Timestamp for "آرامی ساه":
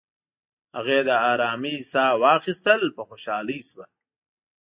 1.31-2.13